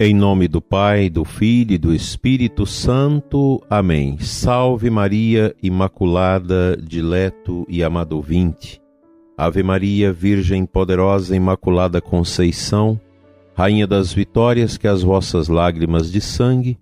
[0.00, 3.60] Em nome do Pai, do Filho e do Espírito Santo.
[3.68, 4.16] Amém.
[4.20, 8.80] Salve Maria, Imaculada, dileto e amado ouvinte.
[9.36, 13.00] Ave Maria, Virgem poderosa, Imaculada Conceição,
[13.56, 16.78] Rainha das vitórias, que as vossas lágrimas de sangue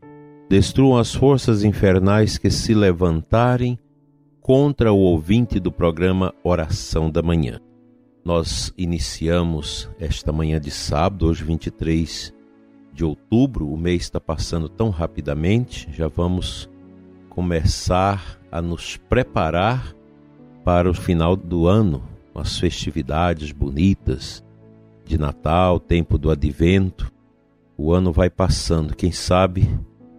[0.46, 3.78] destruam as forças infernais que se levantarem
[4.42, 7.62] contra o ouvinte do programa Oração da Manhã.
[8.22, 12.35] Nós iniciamos esta manhã de sábado, hoje 23
[12.96, 16.68] de outubro, o mês está passando tão rapidamente, já vamos
[17.28, 19.94] começar a nos preparar
[20.64, 22.02] para o final do ano,
[22.34, 24.42] as festividades bonitas
[25.04, 27.12] de Natal, tempo do advento.
[27.76, 29.68] O ano vai passando, quem sabe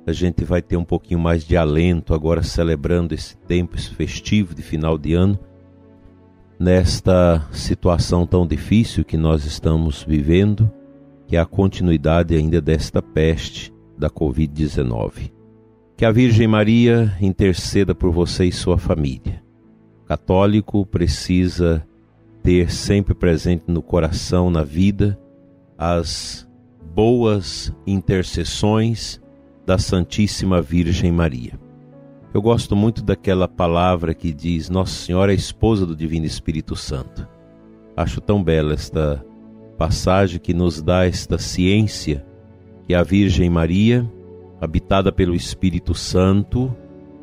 [0.05, 4.55] a gente vai ter um pouquinho mais de alento agora celebrando esse tempo esse festivo
[4.55, 5.37] de final de ano,
[6.59, 10.71] nesta situação tão difícil que nós estamos vivendo
[11.27, 15.31] que é a continuidade ainda desta peste da Covid-19.
[15.97, 19.43] Que a Virgem Maria interceda por você e sua família.
[20.05, 21.85] católico precisa
[22.41, 25.19] ter sempre presente no coração, na vida,
[25.77, 26.47] as
[26.95, 29.21] boas intercessões
[29.65, 31.59] da Santíssima Virgem Maria.
[32.33, 37.27] Eu gosto muito daquela palavra que diz Nossa Senhora é esposa do Divino Espírito Santo.
[37.97, 39.25] Acho tão bela esta
[39.77, 42.25] passagem que nos dá esta ciência
[42.85, 44.09] que a Virgem Maria,
[44.59, 46.75] habitada pelo Espírito Santo,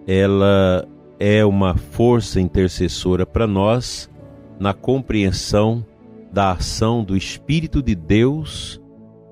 [0.06, 0.86] ela
[1.18, 4.10] é uma força intercessora para nós
[4.58, 5.84] na compreensão
[6.32, 8.80] da ação do Espírito de Deus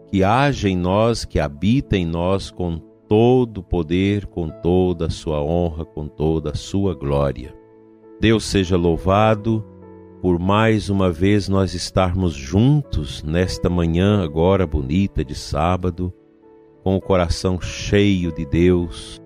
[0.08, 2.78] que age em nós, que habita em nós com
[3.08, 7.54] todo o poder, com toda a sua honra, com toda a sua glória.
[8.20, 9.64] Deus seja louvado
[10.22, 16.14] por mais uma vez nós estarmos juntos nesta manhã agora bonita de sábado,
[16.84, 19.20] com o coração cheio de Deus,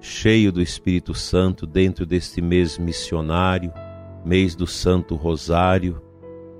[0.00, 3.72] cheio do Espírito Santo dentro deste mês missionário,
[4.24, 6.02] mês do Santo Rosário.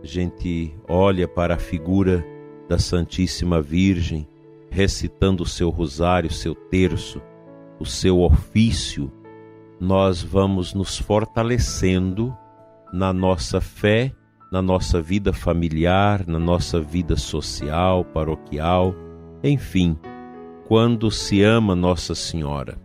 [0.01, 2.25] A gente olha para a figura
[2.69, 4.29] da Santíssima Virgem,
[4.71, 7.21] recitando o seu rosário, o seu terço,
[7.81, 9.11] o seu ofício,
[9.81, 12.33] nós vamos nos fortalecendo
[12.93, 14.13] na nossa fé,
[14.51, 18.95] na nossa vida familiar, na nossa vida social, paroquial,
[19.43, 19.97] enfim,
[20.67, 22.79] quando se ama Nossa Senhora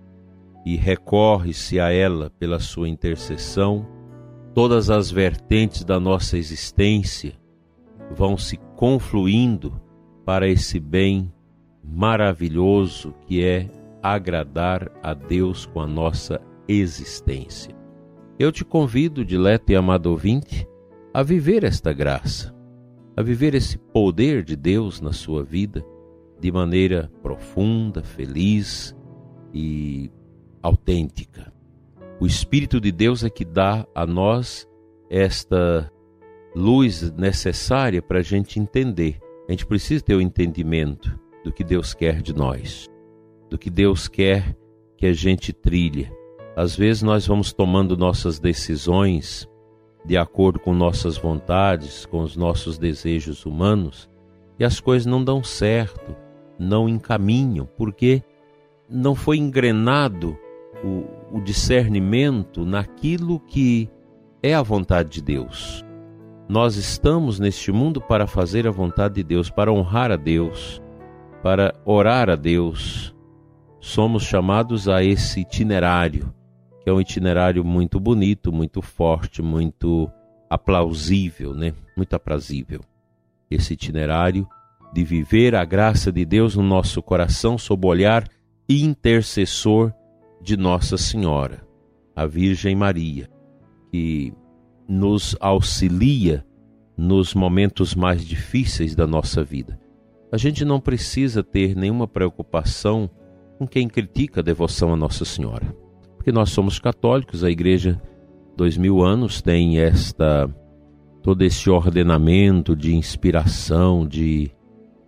[0.65, 3.85] e recorre-se a ela pela sua intercessão,
[4.53, 7.33] todas as vertentes da nossa existência
[8.11, 9.79] vão se confluindo
[10.25, 11.31] para esse bem
[11.83, 13.69] maravilhoso que é
[14.01, 17.76] agradar a Deus com a nossa existência.
[18.39, 20.67] Eu te convido, dileto e amado ouvinte,
[21.11, 22.55] a viver esta graça,
[23.15, 25.83] a viver esse poder de Deus na sua vida
[26.39, 28.95] de maneira profunda, feliz
[29.51, 30.11] e
[30.61, 31.51] autêntica.
[32.19, 34.67] O Espírito de Deus é que dá a nós
[35.09, 35.91] esta
[36.55, 39.19] luz necessária para a gente entender.
[39.47, 42.87] A gente precisa ter o entendimento do que Deus quer de nós,
[43.49, 44.55] do que Deus quer
[44.95, 46.11] que a gente trilhe
[46.57, 49.47] às vezes nós vamos tomando nossas decisões
[50.03, 54.09] de acordo com nossas vontades, com os nossos desejos humanos,
[54.57, 56.15] e as coisas não dão certo,
[56.57, 58.23] não encaminham, porque
[58.89, 60.35] não foi engrenado
[60.83, 63.87] o, o discernimento naquilo que
[64.41, 65.85] é a vontade de Deus.
[66.49, 70.81] Nós estamos neste mundo para fazer a vontade de Deus, para honrar a Deus,
[71.43, 73.15] para orar a Deus.
[73.79, 76.35] Somos chamados a esse itinerário
[76.89, 80.09] é um itinerário muito bonito, muito forte, muito
[80.49, 81.73] aplausível, né?
[81.95, 82.81] Muito aprazível.
[83.49, 84.47] Esse itinerário
[84.93, 88.27] de viver a graça de Deus no nosso coração sob o olhar
[88.69, 89.93] intercessor
[90.41, 91.65] de Nossa Senhora,
[92.15, 93.29] a Virgem Maria,
[93.91, 94.33] que
[94.87, 96.45] nos auxilia
[96.97, 99.79] nos momentos mais difíceis da nossa vida.
[100.31, 103.09] A gente não precisa ter nenhuma preocupação
[103.57, 105.86] com quem critica a devoção a Nossa Senhora
[106.27, 108.01] porque nós somos católicos, a igreja,
[108.53, 110.53] dois mil anos, tem esta
[111.23, 114.51] todo esse ordenamento de inspiração, de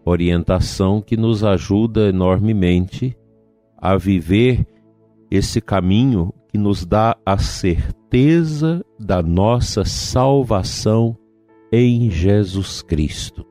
[0.06, 3.18] orientação que nos ajuda enormemente
[3.78, 4.66] a viver
[5.30, 11.18] esse caminho que nos dá a certeza da nossa salvação
[11.70, 13.46] em Jesus Cristo.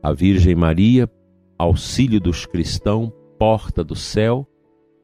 [0.00, 1.10] A Virgem Maria,
[1.58, 4.46] auxílio dos cristãos, porta do céu,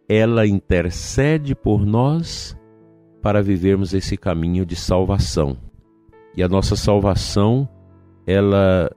[0.09, 2.57] ela intercede por nós
[3.23, 5.57] para vivermos esse caminho de salvação.
[6.37, 7.69] E a nossa salvação,
[8.27, 8.91] ela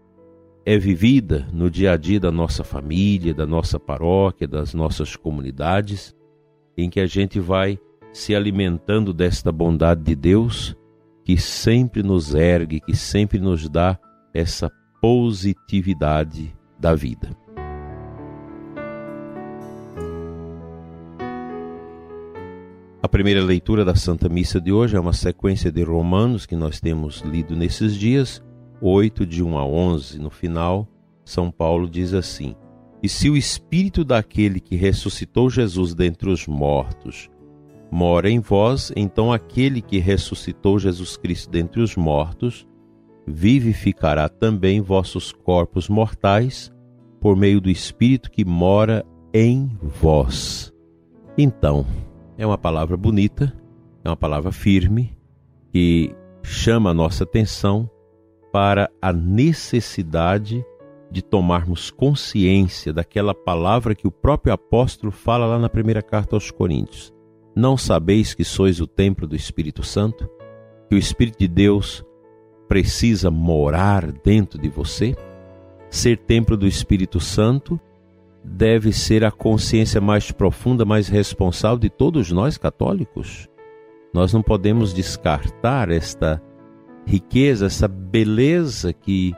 [0.66, 6.16] é vivida no dia a dia da nossa família, da nossa paróquia, das nossas comunidades,
[6.78, 7.80] em que a gente vai
[8.12, 10.76] se alimentando desta bondade de Deus
[11.24, 13.98] que sempre nos ergue, que sempre nos dá
[14.34, 14.72] essa
[15.02, 17.36] positividade da vida.
[23.10, 26.80] A primeira leitura da Santa Missa de hoje é uma sequência de Romanos que nós
[26.80, 28.40] temos lido nesses dias,
[28.80, 30.20] 8, de 1 a 11.
[30.20, 30.88] No final,
[31.26, 32.56] São Paulo diz assim:
[33.02, 37.32] E se o Espírito daquele que ressuscitou Jesus dentre os mortos
[37.90, 42.68] mora em vós, então aquele que ressuscitou Jesus Cristo dentre os mortos
[43.26, 46.72] vivificará também vossos corpos mortais
[47.20, 49.04] por meio do Espírito que mora
[49.34, 50.72] em vós.
[51.36, 51.88] Então,
[52.40, 53.54] é uma palavra bonita,
[54.02, 55.14] é uma palavra firme,
[55.74, 57.90] que chama a nossa atenção
[58.50, 60.66] para a necessidade
[61.12, 66.50] de tomarmos consciência daquela palavra que o próprio apóstolo fala lá na primeira carta aos
[66.50, 67.14] Coríntios.
[67.54, 70.30] Não sabeis que sois o templo do Espírito Santo?
[70.88, 72.06] Que o Espírito de Deus
[72.70, 75.14] precisa morar dentro de você?
[75.90, 77.78] Ser templo do Espírito Santo
[78.44, 83.48] deve ser a consciência mais profunda, mais responsável de todos nós católicos.
[84.14, 86.42] Nós não podemos descartar esta
[87.06, 89.34] riqueza, essa beleza que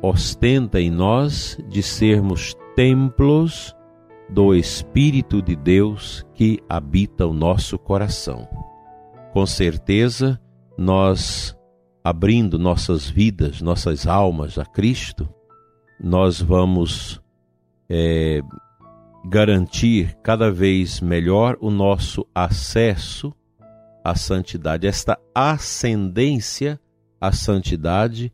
[0.00, 3.74] ostenta em nós de sermos templos
[4.28, 8.48] do Espírito de Deus que habita o nosso coração.
[9.32, 10.40] Com certeza,
[10.76, 11.56] nós,
[12.04, 15.28] abrindo nossas vidas, nossas almas a Cristo,
[16.00, 17.20] nós vamos
[17.88, 18.42] é,
[19.24, 23.34] garantir cada vez melhor o nosso acesso
[24.04, 26.80] à santidade, esta ascendência
[27.20, 28.32] à santidade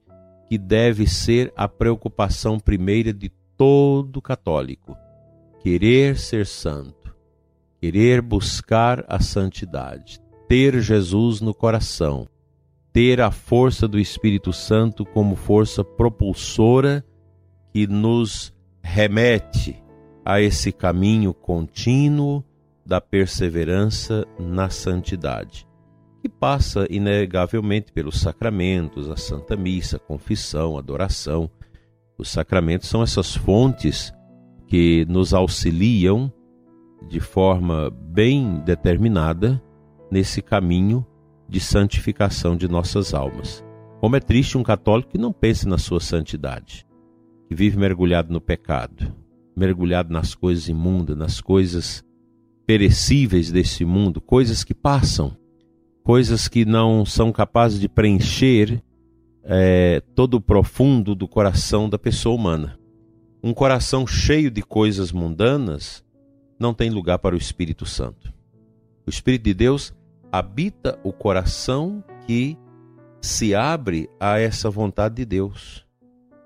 [0.48, 4.96] que deve ser a preocupação primeira de todo católico.
[5.62, 7.14] Querer ser santo,
[7.80, 12.28] querer buscar a santidade, ter Jesus no coração,
[12.92, 17.04] ter a força do Espírito Santo como força propulsora
[17.72, 18.53] que nos
[18.84, 19.82] remete
[20.24, 22.44] a esse caminho contínuo
[22.84, 25.66] da perseverança na santidade,
[26.20, 31.50] que passa inegavelmente pelos sacramentos, a Santa Missa, a confissão, a adoração.
[32.18, 34.12] Os sacramentos são essas fontes
[34.66, 36.30] que nos auxiliam
[37.08, 39.60] de forma bem determinada
[40.10, 41.04] nesse caminho
[41.48, 43.64] de santificação de nossas almas.
[43.98, 46.83] Como é triste um católico que não pense na sua santidade
[47.54, 49.14] vive mergulhado no pecado,
[49.56, 52.04] mergulhado nas coisas imundas, nas coisas
[52.66, 55.36] perecíveis desse mundo, coisas que passam,
[56.02, 58.82] coisas que não são capazes de preencher
[59.44, 62.78] é, todo o profundo do coração da pessoa humana.
[63.42, 66.02] Um coração cheio de coisas mundanas
[66.58, 68.32] não tem lugar para o Espírito Santo.
[69.06, 69.94] O Espírito de Deus
[70.32, 72.56] habita o coração que
[73.20, 75.83] se abre a essa vontade de Deus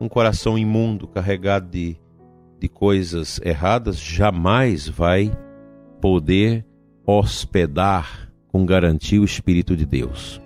[0.00, 1.96] um coração imundo, carregado de,
[2.60, 5.36] de coisas erradas, jamais vai
[6.00, 6.64] poder
[7.04, 10.40] hospedar com garantia o Espírito de Deus.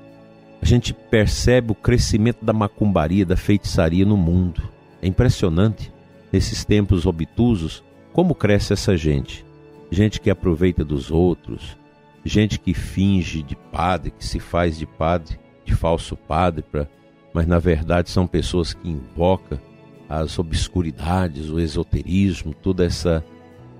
[0.60, 4.62] A gente percebe o crescimento da macumbaria, da feitiçaria no mundo.
[5.02, 5.92] É impressionante,
[6.32, 7.82] nesses tempos obtusos,
[8.12, 9.44] como cresce essa gente.
[9.90, 11.76] Gente que aproveita dos outros,
[12.24, 16.86] gente que finge de padre, que se faz de padre, de falso padre, para
[17.32, 19.58] mas na verdade são pessoas que invocam
[20.08, 23.24] as obscuridades, o esoterismo, toda essa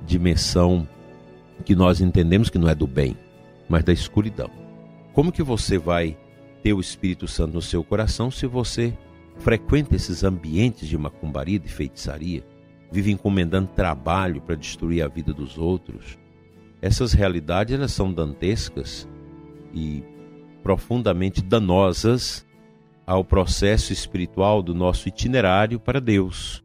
[0.06, 0.88] dimensão
[1.64, 3.16] que nós entendemos que não é do bem,
[3.68, 4.50] mas da escuridão.
[5.12, 6.16] Como que você vai
[6.62, 8.97] ter o Espírito Santo no seu coração se você
[9.37, 12.44] frequenta esses ambientes de macumbaria, de feitiçaria,
[12.90, 16.18] vive encomendando trabalho para destruir a vida dos outros?
[16.80, 19.06] Essas realidades elas são dantescas
[19.75, 20.02] e
[20.62, 22.47] profundamente danosas
[23.06, 26.64] ao processo espiritual do nosso itinerário para Deus.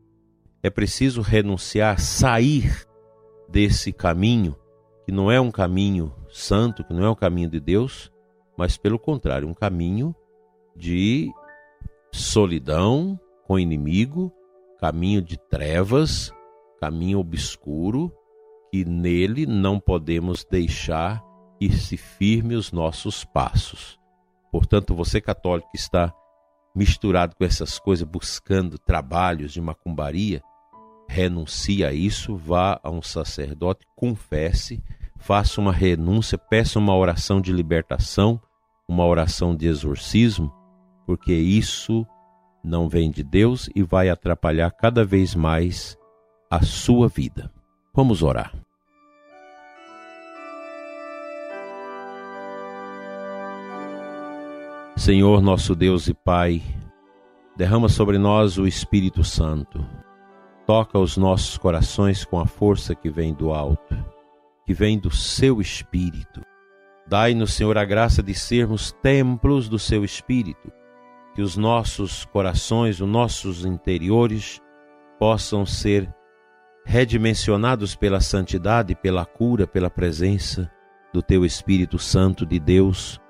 [0.62, 2.86] É preciso renunciar, sair
[3.50, 4.56] desse caminho,
[5.06, 8.12] que não é um caminho santo, que não é um caminho de Deus,
[8.58, 10.16] mas pelo contrário, um caminho
[10.76, 11.32] de
[12.12, 14.32] solidão com o inimigo,
[14.80, 16.34] caminho de trevas,
[16.80, 18.12] caminho obscuro,
[18.72, 21.24] que nele não podemos deixar
[21.60, 23.98] que se firme os nossos passos.
[24.52, 26.14] Portanto, você católico que está
[26.78, 30.44] misturado com essas coisas, buscando trabalhos de macumbaria,
[31.10, 34.84] renuncie a isso, vá a um sacerdote, confesse,
[35.18, 38.40] faça uma renúncia, peça uma oração de libertação,
[38.88, 40.54] uma oração de exorcismo,
[41.08, 42.06] porque isso
[42.64, 45.98] não vem de Deus e vai atrapalhar cada vez mais
[46.50, 47.52] a sua vida.
[47.92, 48.54] Vamos orar.
[55.08, 56.62] Senhor nosso Deus e Pai,
[57.56, 59.88] derrama sobre nós o Espírito Santo.
[60.66, 63.96] Toca os nossos corações com a força que vem do alto,
[64.66, 66.42] que vem do seu Espírito.
[67.08, 70.70] Dai-nos, Senhor, a graça de sermos templos do seu Espírito,
[71.34, 74.62] que os nossos corações, os nossos interiores
[75.18, 76.14] possam ser
[76.84, 80.70] redimensionados pela santidade, pela cura, pela presença
[81.14, 83.22] do teu Espírito Santo de Deus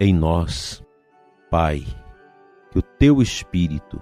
[0.00, 0.81] em nós.
[1.52, 1.84] Pai,
[2.70, 4.00] que o teu Espírito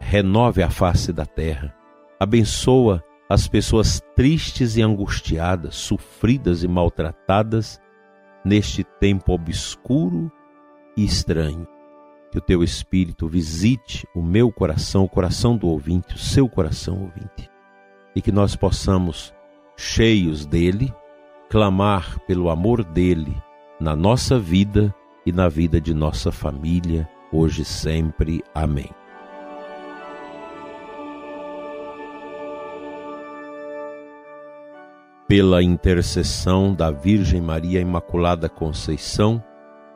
[0.00, 1.76] renove a face da terra,
[2.18, 7.78] abençoa as pessoas tristes e angustiadas, sofridas e maltratadas
[8.42, 10.32] neste tempo obscuro
[10.96, 11.68] e estranho.
[12.32, 17.02] Que o teu Espírito visite o meu coração, o coração do ouvinte, o seu coração
[17.02, 17.50] ouvinte,
[18.14, 19.34] e que nós possamos,
[19.76, 20.94] cheios dele,
[21.50, 23.36] clamar pelo amor dele
[23.78, 24.94] na nossa vida
[25.26, 28.42] e na vida de nossa família, hoje e sempre.
[28.54, 28.88] Amém.
[35.28, 39.42] Pela intercessão da Virgem Maria Imaculada Conceição,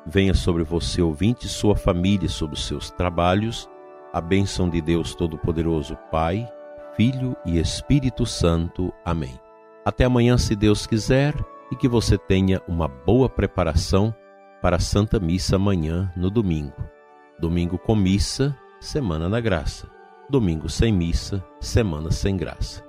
[0.04, 3.70] venha sobre você, ouvinte, sua família, sobre os seus trabalhos,
[4.12, 6.48] a bênção de Deus Todo-Poderoso, Pai,
[6.96, 8.92] Filho e Espírito Santo.
[9.04, 9.38] Amém.
[9.84, 11.32] Até amanhã, se Deus quiser,
[11.70, 14.12] e que você tenha uma boa preparação
[14.60, 16.76] para a Santa Missa amanhã no domingo.
[17.38, 19.88] Domingo com missa, semana na graça.
[20.28, 22.84] Domingo sem missa, semana sem graça.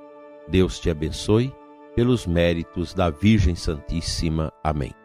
[0.48, 1.54] Deus te abençoe
[1.96, 4.52] pelos méritos da Virgem Santíssima.
[4.64, 5.01] Amém.